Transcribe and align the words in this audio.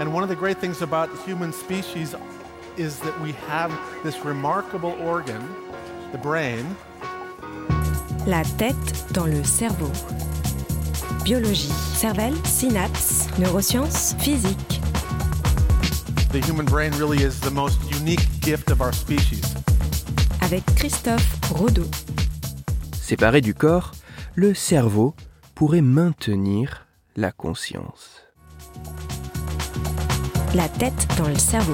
And 0.00 0.12
one 0.12 0.22
of 0.22 0.28
the 0.28 0.36
great 0.36 0.58
things 0.58 0.82
about 0.82 1.10
the 1.12 1.22
human 1.22 1.52
species 1.52 2.14
is 2.76 2.98
that 3.00 3.18
we 3.20 3.32
have 3.48 3.70
this 4.02 4.24
remarkable 4.24 4.96
organ, 5.00 5.42
the 6.12 6.18
brain. 6.18 6.64
La 8.26 8.42
tête 8.56 9.12
dans 9.12 9.26
le 9.26 9.44
cerveau. 9.44 9.90
Biologie, 11.24 11.72
cervelle, 11.94 12.34
synapses, 12.44 13.28
neurosciences, 13.38 14.14
physique. 14.18 14.80
The 16.32 16.40
human 16.40 16.64
brain 16.64 16.92
really 16.92 17.22
is 17.22 17.40
the 17.40 17.50
most 17.50 17.78
unique 17.90 18.26
gift 18.40 18.70
of 18.70 18.80
our 18.80 18.92
species. 18.92 19.54
Avec 20.40 20.64
Christophe 20.76 21.38
Rodeau. 21.50 21.86
Séparé 22.94 23.40
du 23.40 23.54
corps, 23.54 23.92
le 24.34 24.54
cerveau 24.54 25.14
pourrait 25.54 25.82
maintenir 25.82 26.86
la 27.16 27.30
conscience. 27.30 28.22
La 30.54 30.68
tête 30.68 31.08
dans 31.16 31.28
le 31.28 31.36
cerveau. 31.36 31.72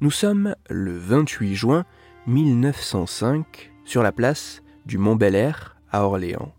Nous 0.00 0.10
sommes 0.10 0.56
le 0.68 0.98
28 0.98 1.54
juin 1.54 1.84
1905 2.26 3.70
sur 3.84 4.02
la 4.02 4.10
place 4.10 4.64
du 4.84 4.98
Mont 4.98 5.14
Bel 5.14 5.36
Air 5.36 5.76
à 5.92 6.02
Orléans. 6.02 6.52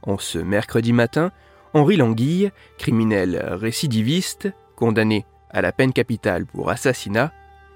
En 0.00 0.16
ce 0.16 0.38
mercredi 0.38 0.94
matin, 0.94 1.32
Henri 1.74 1.98
Languille, 1.98 2.50
criminel 2.78 3.36
récidiviste, 3.50 4.48
condamné 4.74 5.26
à 5.50 5.60
la 5.60 5.72
peine 5.72 5.92
capitale 5.92 6.46
pour 6.46 6.70
assassinat, 6.70 7.30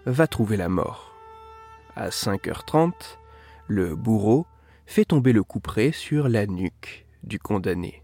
va 0.06 0.26
trouver 0.26 0.56
la 0.56 0.70
mort. 0.70 1.09
À 2.00 2.08
5h30, 2.08 2.94
le 3.68 3.94
bourreau 3.94 4.46
fait 4.86 5.04
tomber 5.04 5.34
le 5.34 5.44
couperet 5.44 5.92
sur 5.92 6.30
la 6.30 6.46
nuque 6.46 7.06
du 7.24 7.38
condamné. 7.38 8.02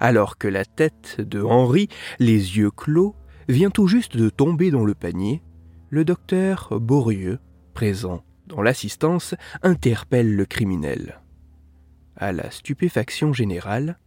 Alors 0.00 0.38
que 0.38 0.48
la 0.48 0.64
tête 0.64 1.20
de 1.20 1.42
Henri, 1.42 1.88
les 2.18 2.56
yeux 2.56 2.70
clos, 2.70 3.14
vient 3.46 3.68
tout 3.68 3.86
juste 3.86 4.16
de 4.16 4.30
tomber 4.30 4.70
dans 4.70 4.86
le 4.86 4.94
panier, 4.94 5.42
le 5.90 6.06
docteur 6.06 6.80
Borieux, 6.80 7.38
présent 7.74 8.24
dans 8.46 8.62
l'assistance, 8.62 9.34
interpelle 9.62 10.34
le 10.34 10.46
criminel. 10.46 11.20
À 12.16 12.32
la 12.32 12.50
stupéfaction 12.50 13.34
générale, 13.34 13.98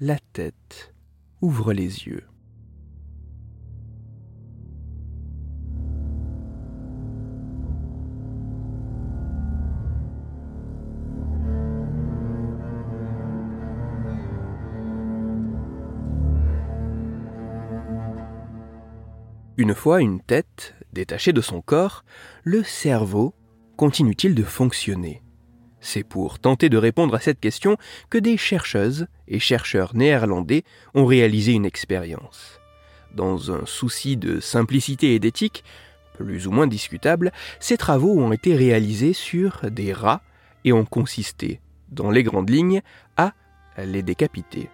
la 0.00 0.18
tête 0.32 0.92
ouvre 1.40 1.72
les 1.72 2.08
yeux. 2.08 2.24
Une 19.64 19.74
fois 19.74 20.02
une 20.02 20.20
tête 20.20 20.74
détachée 20.92 21.32
de 21.32 21.40
son 21.40 21.62
corps, 21.62 22.04
le 22.42 22.62
cerveau 22.62 23.34
continue-t-il 23.78 24.34
de 24.34 24.42
fonctionner? 24.42 25.22
C'est 25.80 26.02
pour 26.02 26.38
tenter 26.38 26.68
de 26.68 26.76
répondre 26.76 27.14
à 27.14 27.18
cette 27.18 27.40
question 27.40 27.78
que 28.10 28.18
des 28.18 28.36
chercheuses 28.36 29.06
et 29.26 29.38
chercheurs 29.38 29.96
néerlandais 29.96 30.64
ont 30.92 31.06
réalisé 31.06 31.52
une 31.52 31.64
expérience. 31.64 32.60
Dans 33.14 33.52
un 33.52 33.64
souci 33.64 34.18
de 34.18 34.38
simplicité 34.38 35.14
et 35.14 35.18
d'éthique, 35.18 35.64
plus 36.12 36.46
ou 36.46 36.50
moins 36.50 36.66
discutable, 36.66 37.32
ces 37.58 37.78
travaux 37.78 38.20
ont 38.20 38.32
été 38.32 38.54
réalisés 38.54 39.14
sur 39.14 39.62
des 39.70 39.94
rats 39.94 40.20
et 40.66 40.74
ont 40.74 40.84
consisté, 40.84 41.62
dans 41.88 42.10
les 42.10 42.22
grandes 42.22 42.50
lignes, 42.50 42.82
à 43.16 43.32
les 43.78 44.02
décapiter. 44.02 44.68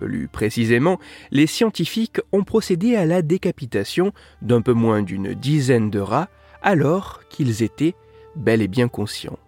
Plus 0.00 0.28
précisément, 0.28 0.98
les 1.30 1.46
scientifiques 1.46 2.20
ont 2.32 2.42
procédé 2.42 2.96
à 2.96 3.04
la 3.04 3.20
décapitation 3.20 4.12
d'un 4.40 4.62
peu 4.62 4.72
moins 4.72 5.02
d'une 5.02 5.34
dizaine 5.34 5.90
de 5.90 5.98
rats 5.98 6.30
alors 6.62 7.20
qu'ils 7.28 7.62
étaient 7.62 7.94
bel 8.34 8.62
et 8.62 8.68
bien 8.68 8.88
conscients. 8.88 9.38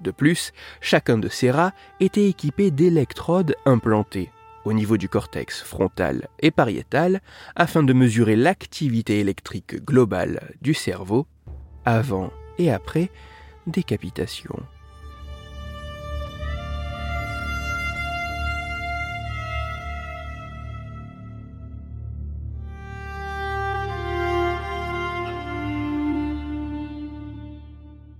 De 0.00 0.10
plus, 0.10 0.52
chacun 0.80 1.18
de 1.18 1.28
ces 1.28 1.50
rats 1.50 1.74
était 2.00 2.26
équipé 2.26 2.70
d'électrodes 2.70 3.54
implantées 3.66 4.30
au 4.64 4.72
niveau 4.72 4.96
du 4.96 5.10
cortex 5.10 5.62
frontal 5.62 6.28
et 6.40 6.50
pariétal 6.50 7.20
afin 7.54 7.82
de 7.82 7.92
mesurer 7.92 8.34
l'activité 8.36 9.20
électrique 9.20 9.84
globale 9.84 10.54
du 10.62 10.72
cerveau 10.72 11.26
avant 11.84 12.30
et 12.58 12.70
après 12.70 13.10
décapitation. 13.66 14.56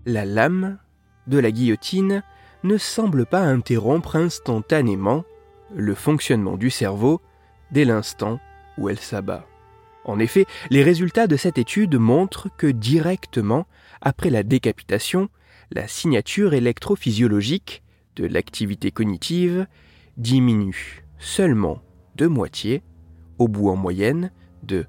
La 0.09 0.25
lame 0.25 0.79
de 1.27 1.39
la 1.39 1.51
guillotine 1.51 2.23
ne 2.65 2.79
semble 2.79 3.27
pas 3.27 3.43
interrompre 3.43 4.17
instantanément 4.17 5.23
le 5.75 5.95
fonctionnement 5.95 6.57
du 6.57 6.71
cerveau 6.71 7.21
dès 7.73 7.85
l'instant 7.85 8.41
où 8.79 8.89
elle 8.89 8.99
s'abat. 8.99 9.47
En 10.07 10.19
effet, 10.19 10.47
les 10.71 10.83
résultats 10.83 11.27
de 11.27 11.37
cette 11.37 11.59
étude 11.59 11.97
montrent 11.97 12.49
que 12.57 12.69
directement 12.69 13.67
après 14.01 14.31
la 14.31 14.43
décapitation, 14.43 15.29
la 15.73 15.87
signature 15.87 16.55
électrophysiologique 16.55 17.83
de 18.17 18.25
l'activité 18.25 18.91
cognitive 18.91 19.67
diminue 20.17 21.05
seulement 21.19 21.83
de 22.17 22.27
moitié, 22.27 22.83
au 23.37 23.47
bout 23.47 23.69
en 23.69 23.77
moyenne 23.77 24.33
de 24.63 24.87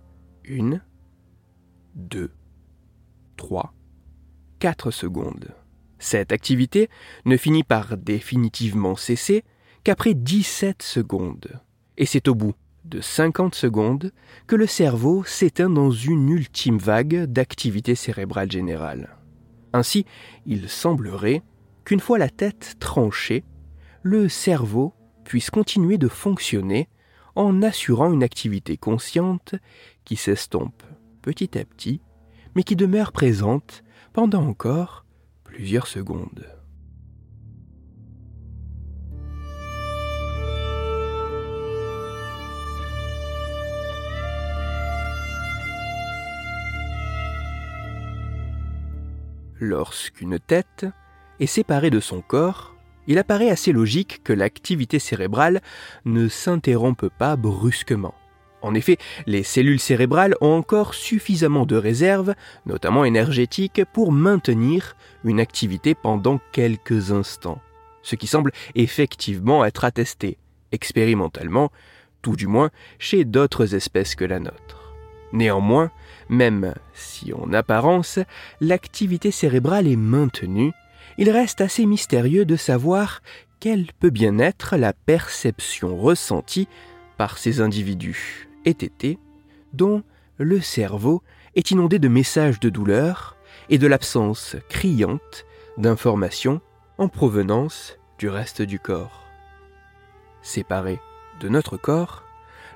1, 0.50 0.80
2, 1.96 2.31
3, 3.36 3.74
4 4.59 4.92
secondes. 4.92 5.56
Cette 6.00 6.31
activité 6.31 6.90
ne 7.25 7.38
finit 7.38 7.64
par 7.64 7.97
définitivement 7.97 8.96
cesser 8.96 9.44
qu'après 9.84 10.14
17 10.14 10.81
secondes. 10.81 11.59
Et 11.97 12.06
c'est 12.06 12.28
au 12.28 12.36
bout 12.36 12.53
de 12.86 13.02
50 13.02 13.56
secondes 13.56 14.12
que 14.48 14.56
le 14.56 14.68
cerveau 14.68 15.24
s'éteint 15.24 15.69
dans 15.69 15.92
une 15.92 16.30
ultime 16.30 16.78
vague 16.78 17.25
d'activité 17.25 17.96
cérébrale 17.96 18.52
générale. 18.52 19.18
Ainsi, 19.74 20.06
il 20.46 20.69
semblerait 20.69 21.44
qu'une 21.86 22.00
fois 22.00 22.18
la 22.18 22.30
tête 22.30 22.75
tranchée, 22.80 23.44
le 24.02 24.30
cerveau 24.30 24.94
puisse 25.25 25.50
continuer 25.50 25.98
de 25.98 26.08
fonctionner 26.08 26.88
en 27.36 27.62
assurant 27.62 28.12
une 28.12 28.24
activité 28.24 28.78
consciente 28.78 29.56
qui 30.06 30.16
s'estompe 30.16 30.84
petit 31.22 31.58
à 31.58 31.66
petit, 31.66 32.02
mais 32.56 32.64
qui 32.64 32.75
demeure 32.75 33.12
présente 33.12 33.84
pendant 34.14 34.46
encore 34.46 35.06
plusieurs 35.44 35.88
secondes. 35.88 36.46
Lorsqu'une 49.59 50.40
tête 50.40 50.86
est 51.42 51.46
séparée 51.46 51.90
de 51.90 52.00
son 52.00 52.22
corps, 52.22 52.75
il 53.08 53.18
apparaît 53.18 53.50
assez 53.50 53.74
logique 53.74 54.22
que 54.24 54.31
l'activité 54.31 55.00
cérébrale 55.00 55.62
ne 56.06 56.30
s'interrompe 56.30 57.09
pas 57.09 57.36
brusquement. 57.36 58.14
En 58.62 58.74
effet, 58.75 58.97
les 59.25 59.44
cellules 59.44 59.80
cérébrales 59.80 60.36
ont 60.42 60.53
encore 60.53 60.94
suffisamment 60.94 61.66
de 61.66 61.75
réserves, 61.75 62.36
notamment 62.66 63.06
énergétiques, 63.06 63.81
pour 63.94 64.12
maintenir 64.12 64.95
une 65.24 65.39
activité 65.39 65.95
pendant 65.95 66.39
quelques 66.51 67.12
instants. 67.12 67.62
Ce 68.01 68.16
qui 68.16 68.28
semble 68.28 68.51
effectivement 68.75 69.63
être 69.63 69.86
attesté, 69.86 70.38
expérimentalement, 70.72 71.72
tout 72.22 72.36
du 72.36 72.48
moins 72.48 72.69
chez 72.98 73.24
d'autres 73.24 73.75
espèces 73.75 74.16
que 74.16 74.25
la 74.25 74.39
nôtre. 74.39 74.94
Néanmoins, 75.31 75.92
même 76.28 76.74
si 76.94 77.33
en 77.33 77.54
apparence 77.54 78.19
l'activité 78.62 79.31
cérébrale 79.31 79.88
est 79.88 79.95
maintenue, 79.95 80.74
il 81.18 81.30
reste 81.30 81.62
assez 81.62 81.86
mystérieux 81.86 82.45
de 82.45 82.56
savoir 82.56 83.22
quelle 83.60 83.88
peut 84.00 84.10
bien 84.10 84.39
être 84.39 84.75
la 84.75 84.94
perception 84.94 85.98
ressentie 85.98 86.68
par 87.18 87.38
ces 87.38 87.62
individus 87.62 88.49
été, 88.65 89.17
dont 89.73 90.03
le 90.38 90.61
cerveau 90.61 91.21
est 91.56 91.71
inondé 91.71 92.00
de 92.00 92.07
messages 92.07 92.59
de 92.59 92.69
douleur 92.69 93.35
et 93.69 93.77
de 93.77 93.88
l'absence 93.88 94.56
criante 94.69 95.45
d'informations 95.77 96.61
en 96.97 97.07
provenance 97.07 97.97
du 98.17 98.29
reste 98.29 98.61
du 98.61 98.79
corps. 98.79 99.25
Séparé 100.41 101.00
de 101.39 101.50
notre 101.50 101.77
corps, 101.77 102.23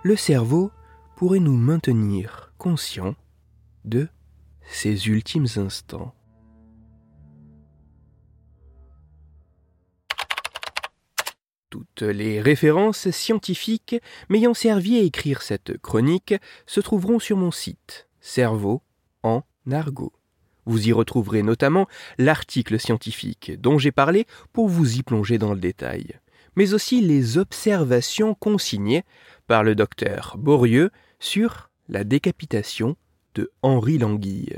le 0.04 0.16
cerveau 0.16 0.72
pourrait 1.16 1.40
nous 1.40 1.56
maintenir 1.56 2.52
conscients 2.58 3.16
de 3.86 4.08
ces 4.66 5.08
ultimes 5.08 5.48
instants. 5.58 6.14
Toutes 11.96 12.08
les 12.08 12.42
références 12.42 13.12
scientifiques 13.12 13.96
m'ayant 14.30 14.56
servi 14.56 14.98
à 14.98 15.02
écrire 15.02 15.44
cette 15.44 15.78
chronique 15.78 16.34
se 16.66 16.80
trouveront 16.80 17.20
sur 17.20 17.38
mon 17.38 17.52
site 17.52 18.08
Cerveau 18.20 18.82
en 19.22 19.44
argot. 19.72 20.14
Vous 20.66 20.88
y 20.88 20.92
retrouverez 20.92 21.44
notamment 21.44 21.88
l'article 22.18 22.80
scientifique 22.80 23.52
dont 23.60 23.78
j'ai 23.78 23.92
parlé 23.92 24.26
pour 24.54 24.70
vous 24.70 24.98
y 24.98 25.04
plonger 25.04 25.38
dans 25.38 25.54
le 25.54 25.60
détail, 25.60 26.20
mais 26.56 26.74
aussi 26.74 27.02
les 27.02 27.38
observations 27.38 28.34
consignées 28.34 29.04
par 29.46 29.64
le 29.64 29.76
docteur 29.76 30.36
Borieux 30.40 30.90
sur 31.20 31.70
la 31.90 32.04
décapitation 32.04 32.96
de 33.36 33.52
Henri 33.62 34.00
Languille. 34.00 34.58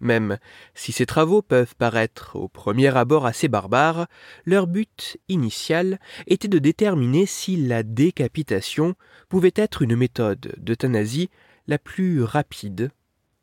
Même 0.00 0.38
si 0.74 0.92
ces 0.92 1.04
travaux 1.04 1.42
peuvent 1.42 1.76
paraître 1.76 2.36
au 2.36 2.48
premier 2.48 2.96
abord 2.96 3.26
assez 3.26 3.48
barbares, 3.48 4.06
leur 4.46 4.66
but 4.66 5.18
initial 5.28 6.00
était 6.26 6.48
de 6.48 6.58
déterminer 6.58 7.26
si 7.26 7.56
la 7.56 7.82
décapitation 7.82 8.94
pouvait 9.28 9.52
être 9.54 9.82
une 9.82 9.96
méthode 9.96 10.54
d'euthanasie 10.56 11.28
la 11.66 11.78
plus 11.78 12.22
rapide 12.22 12.90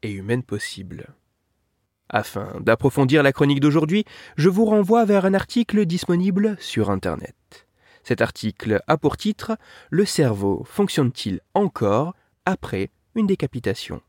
et 0.01 0.11
humaine 0.11 0.43
possible. 0.43 1.13
Afin 2.09 2.59
d'approfondir 2.61 3.21
la 3.21 3.33
chronique 3.33 3.59
d'aujourd'hui, 3.59 4.05
je 4.37 4.49
vous 4.49 4.65
renvoie 4.65 5.05
vers 5.05 5.25
un 5.25 5.33
article 5.33 5.85
disponible 5.85 6.55
sur 6.59 6.89
Internet. 6.89 7.67
Cet 8.03 8.21
article 8.21 8.81
a 8.87 8.97
pour 8.97 9.17
titre 9.17 9.57
Le 9.89 10.05
cerveau 10.05 10.63
fonctionne-t-il 10.65 11.41
encore 11.53 12.15
après 12.45 12.89
une 13.15 13.27
décapitation? 13.27 14.01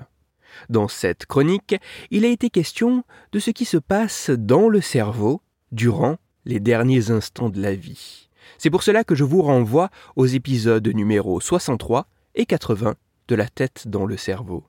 Dans 0.68 0.88
cette 0.88 1.24
chronique, 1.24 1.74
il 2.10 2.26
a 2.26 2.28
été 2.28 2.50
question 2.50 3.04
de 3.32 3.38
ce 3.38 3.50
qui 3.50 3.64
se 3.64 3.78
passe 3.78 4.28
dans 4.28 4.68
le 4.68 4.82
cerveau 4.82 5.40
durant 5.72 6.18
les 6.44 6.60
derniers 6.60 7.10
instants 7.10 7.48
de 7.48 7.62
la 7.62 7.74
vie. 7.74 8.28
C'est 8.58 8.68
pour 8.68 8.82
cela 8.82 9.02
que 9.02 9.14
je 9.14 9.24
vous 9.24 9.40
renvoie 9.40 9.88
aux 10.14 10.26
épisodes 10.26 10.86
numéro 10.88 11.40
63 11.40 12.06
et 12.34 12.44
80 12.44 12.96
de 13.28 13.34
La 13.34 13.48
tête 13.48 13.88
dans 13.88 14.04
le 14.04 14.18
cerveau. 14.18 14.66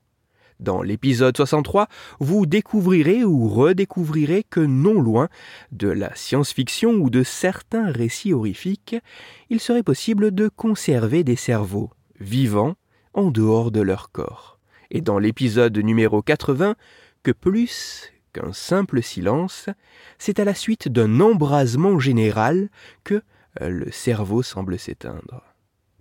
Dans 0.60 0.82
l'épisode 0.82 1.36
63, 1.36 1.88
vous 2.20 2.46
découvrirez 2.46 3.24
ou 3.24 3.48
redécouvrirez 3.48 4.44
que 4.48 4.60
non 4.60 5.00
loin 5.00 5.28
de 5.72 5.88
la 5.88 6.14
science-fiction 6.14 6.92
ou 6.92 7.10
de 7.10 7.22
certains 7.22 7.90
récits 7.90 8.32
horrifiques, 8.32 8.96
il 9.50 9.60
serait 9.60 9.82
possible 9.82 10.32
de 10.32 10.48
conserver 10.48 11.24
des 11.24 11.36
cerveaux 11.36 11.90
vivants 12.20 12.76
en 13.14 13.30
dehors 13.30 13.70
de 13.70 13.80
leur 13.80 14.12
corps. 14.12 14.58
Et 14.90 15.00
dans 15.00 15.18
l'épisode 15.18 15.76
numéro 15.76 16.22
80, 16.22 16.76
que 17.22 17.32
plus 17.32 18.12
qu'un 18.32 18.52
simple 18.52 19.02
silence, 19.02 19.68
c'est 20.18 20.38
à 20.38 20.44
la 20.44 20.54
suite 20.54 20.88
d'un 20.88 21.20
embrasement 21.20 21.98
général 21.98 22.68
que 23.02 23.22
le 23.60 23.90
cerveau 23.90 24.42
semble 24.42 24.78
s'éteindre. 24.78 25.42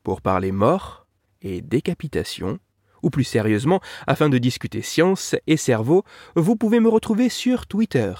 Pour 0.04 0.22
parler 0.22 0.52
mort 0.52 1.08
et 1.42 1.62
décapitation, 1.62 2.60
ou 3.04 3.10
plus 3.10 3.24
sérieusement, 3.24 3.82
afin 4.08 4.30
de 4.30 4.38
discuter 4.40 4.82
science 4.82 5.36
et 5.46 5.58
cerveau, 5.58 6.04
vous 6.36 6.56
pouvez 6.56 6.80
me 6.80 6.90
retrouver 6.90 7.30
sur 7.30 7.68
Twitter, 7.68 8.14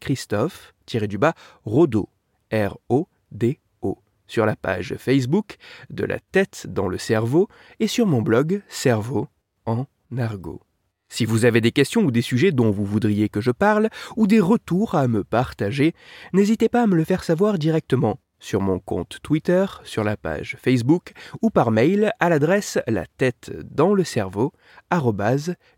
Christophe-du-bas 0.00 1.34
Rodo, 1.64 2.08
R-O-D-O, 2.52 3.98
sur 4.26 4.46
la 4.46 4.56
page 4.56 4.94
Facebook 4.98 5.56
de 5.90 6.04
la 6.04 6.18
tête 6.18 6.66
dans 6.68 6.88
le 6.88 6.98
cerveau 6.98 7.48
et 7.80 7.86
sur 7.86 8.06
mon 8.06 8.22
blog 8.22 8.62
Cerveau 8.68 9.28
en 9.66 9.86
argot. 10.16 10.60
Si 11.08 11.26
vous 11.26 11.44
avez 11.44 11.60
des 11.60 11.72
questions 11.72 12.02
ou 12.02 12.10
des 12.10 12.22
sujets 12.22 12.52
dont 12.52 12.70
vous 12.70 12.86
voudriez 12.86 13.28
que 13.28 13.42
je 13.42 13.50
parle, 13.50 13.90
ou 14.16 14.26
des 14.26 14.40
retours 14.40 14.94
à 14.94 15.08
me 15.08 15.24
partager, 15.24 15.94
n'hésitez 16.32 16.70
pas 16.70 16.84
à 16.84 16.86
me 16.86 16.96
le 16.96 17.04
faire 17.04 17.22
savoir 17.22 17.58
directement 17.58 18.18
sur 18.42 18.60
mon 18.60 18.80
compte 18.80 19.20
Twitter, 19.22 19.64
sur 19.84 20.02
la 20.04 20.16
page 20.16 20.56
Facebook 20.60 21.12
ou 21.40 21.50
par 21.50 21.70
mail 21.70 22.12
à 22.18 22.28
l'adresse 22.28 22.78
la 22.88 23.06
tête 23.06 23.52
dans 23.64 23.94
le 23.94 24.02
cerveau 24.04 24.52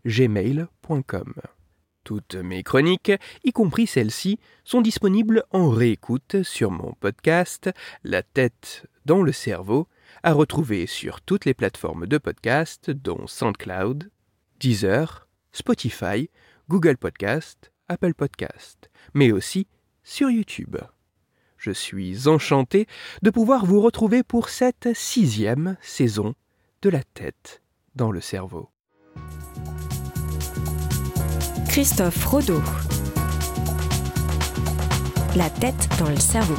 gmail.com. 0.05 1.33
Toutes 2.03 2.35
mes 2.35 2.63
chroniques, 2.63 3.11
y 3.43 3.51
compris 3.51 3.87
celles-ci, 3.87 4.39
sont 4.63 4.81
disponibles 4.81 5.43
en 5.51 5.69
réécoute 5.69 6.43
sur 6.43 6.71
mon 6.71 6.93
podcast 6.93 7.69
La 8.03 8.23
tête 8.23 8.87
dans 9.05 9.21
le 9.21 9.31
cerveau, 9.31 9.87
à 10.23 10.33
retrouver 10.33 10.87
sur 10.87 11.21
toutes 11.21 11.45
les 11.45 11.53
plateformes 11.53 12.07
de 12.07 12.17
podcast 12.17 12.89
dont 12.89 13.27
SoundCloud, 13.27 14.09
Deezer, 14.59 15.27
Spotify, 15.51 16.29
Google 16.67 16.97
Podcast, 16.97 17.71
Apple 17.87 18.15
Podcast, 18.15 18.89
mais 19.13 19.31
aussi 19.31 19.67
sur 20.03 20.31
YouTube. 20.31 20.77
Je 21.65 21.71
suis 21.71 22.27
enchanté 22.27 22.85
de 23.23 23.31
pouvoir 23.31 23.65
vous 23.65 23.81
retrouver 23.81 24.21
pour 24.21 24.49
cette 24.49 24.89
sixième 24.93 25.77
saison 25.81 26.35
de 26.83 26.91
la 26.91 27.01
tête 27.01 27.63
dans 27.95 28.11
le 28.11 28.21
cerveau. 28.21 28.69
Christophe 31.67 32.23
Rodeau. 32.23 32.61
La 35.35 35.49
tête 35.49 35.89
dans 35.97 36.09
le 36.09 36.19
cerveau. 36.19 36.53